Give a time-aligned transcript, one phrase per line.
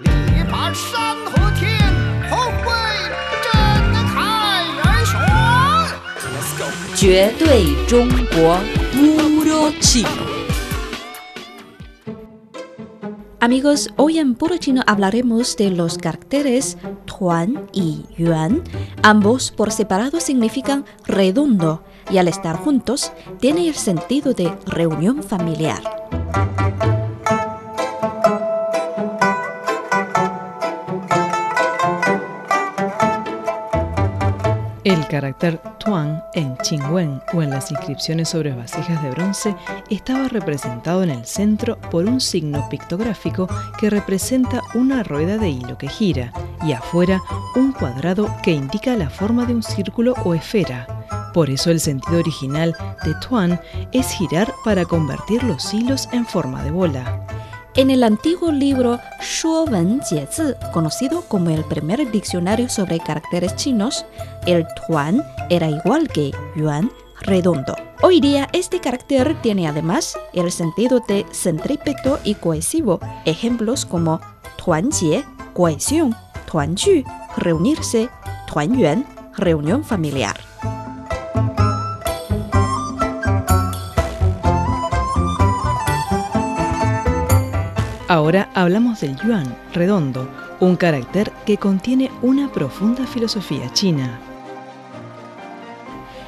[0.00, 1.78] 力拔山河天，
[2.30, 2.72] 后贵
[3.44, 3.52] 震
[4.14, 5.20] 开元玄。
[6.32, 6.64] Let's go。
[6.96, 8.58] 绝对中国
[8.94, 10.32] puro chino.
[13.40, 18.62] Amigos, hoy en Puro Chino hablaremos de los caracteres Tuan y Yuan.
[19.02, 25.82] Ambos por separado significan redondo y al estar juntos tiene el sentido de reunión familiar.
[34.84, 39.54] El carácter Tuan en Qingwen o en las inscripciones sobre vasijas de bronce
[39.90, 43.46] estaba representado en el centro por un signo pictográfico
[43.78, 46.32] que representa una rueda de hilo que gira
[46.66, 47.20] y afuera
[47.54, 50.88] un cuadrado que indica la forma de un círculo o esfera.
[51.32, 53.60] Por eso el sentido original de Tuan
[53.92, 57.24] es girar para convertir los hilos en forma de bola.
[57.74, 64.04] En el antiguo libro Shuowen Jiezi, conocido como el primer diccionario sobre caracteres chinos,
[64.46, 66.92] el tuan era igual que yuan,
[67.22, 67.74] redondo.
[68.02, 74.20] Hoy día este carácter tiene además el sentido de centrípeto y cohesivo, ejemplos como
[74.62, 76.14] tuanjie, cohesión,
[76.50, 77.04] tuanju,
[77.38, 78.10] reunirse,
[78.52, 80.38] tuanyuan, reunión familiar.
[88.12, 90.28] Ahora hablamos del yuan, redondo,
[90.60, 94.20] un carácter que contiene una profunda filosofía china.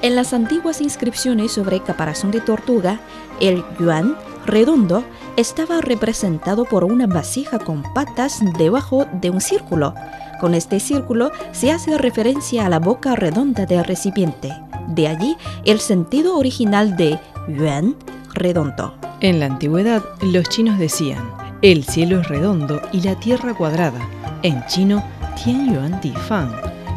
[0.00, 2.98] En las antiguas inscripciones sobre caparazón de tortuga,
[3.40, 5.04] el yuan redondo
[5.36, 9.92] estaba representado por una vasija con patas debajo de un círculo.
[10.40, 14.50] Con este círculo se hace referencia a la boca redonda del recipiente.
[14.88, 17.96] De allí el sentido original de yuan
[18.32, 18.94] redondo.
[19.20, 24.00] En la antigüedad, los chinos decían, el cielo es redondo y la tierra cuadrada.
[24.42, 25.02] En chino,
[25.42, 26.50] Tian Yuan Di Fan.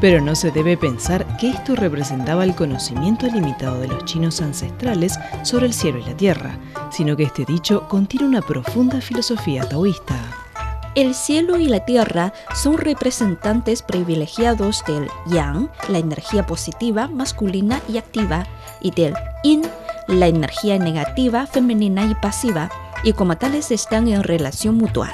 [0.00, 5.18] Pero no se debe pensar que esto representaba el conocimiento limitado de los chinos ancestrales
[5.42, 6.58] sobre el cielo y la tierra,
[6.90, 10.14] sino que este dicho contiene una profunda filosofía taoísta.
[10.94, 17.98] El cielo y la tierra son representantes privilegiados del yang, la energía positiva, masculina y
[17.98, 18.46] activa,
[18.80, 19.62] y del yin,
[20.06, 22.70] la energía negativa, femenina y pasiva,
[23.04, 25.12] y como tales están en relación mutual.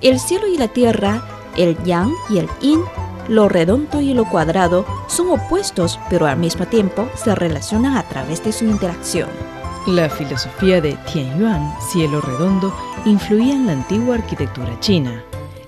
[0.00, 1.22] El cielo y la tierra,
[1.56, 2.80] el yang y el yin,
[3.28, 8.44] lo redondo y lo cuadrado son opuestos, pero al mismo tiempo se relacionan a través
[8.44, 9.28] de su interacción.
[9.86, 12.72] La filosofía de Tianyuan, cielo redondo,
[13.04, 15.24] influía en la antigua arquitectura china.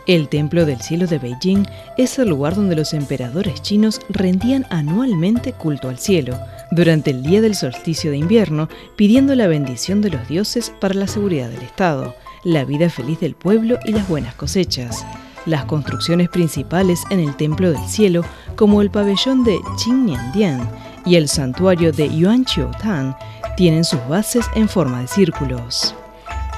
[0.07, 5.53] El Templo del Cielo de Beijing es el lugar donde los emperadores chinos rendían anualmente
[5.53, 6.39] culto al cielo,
[6.75, 11.07] durante el día del solsticio de invierno pidiendo la bendición de los dioses para la
[11.07, 15.07] seguridad del Estado, la vida feliz del pueblo y las buenas cosechas.
[15.47, 18.23] Las construcciones principales en el Templo del Cielo,
[18.57, 20.69] como el pabellón de Qingniandian
[21.05, 23.17] y el santuario de Yuan Yuanqiutan,
[23.57, 25.95] tienen sus bases en forma de círculos.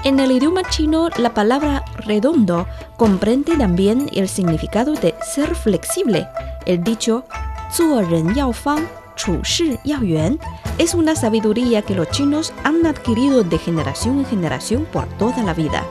[0.04, 6.28] En el idioma chino, la palabra redondo comprende también el significado de ser flexible.
[6.64, 7.24] El dicho
[7.72, 10.38] Zuo Ren Yao Fang Chu Shi Yao Yuan
[10.78, 15.54] es una sabiduría que los chinos han adquirido de generación en generación por toda la
[15.54, 15.84] vida.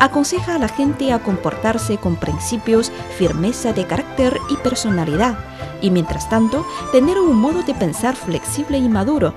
[0.00, 5.38] Aconseja a la gente a comportarse con principios, firmeza de carácter y personalidad,
[5.80, 9.32] y mientras tanto tener un modo de pensar flexible y maduro.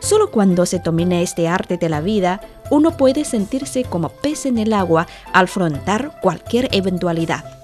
[0.00, 2.40] Solo cuando se domine este arte de la vida,
[2.70, 7.61] uno puede sentirse como pez en el agua al afrontar cualquier eventualidad.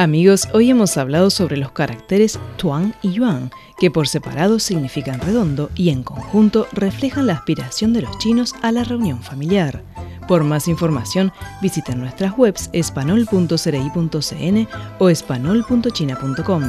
[0.00, 5.68] Amigos, hoy hemos hablado sobre los caracteres Tuan y Yuan, que por separado significan redondo
[5.74, 9.84] y en conjunto reflejan la aspiración de los chinos a la reunión familiar.
[10.26, 14.68] Por más información, visiten nuestras webs espanol.cri.cn
[14.98, 16.62] o espanol.china.com.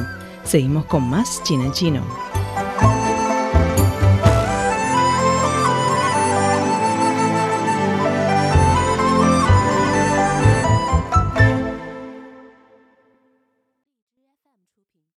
[0.44, 2.31] Seguimos con más China en Chino.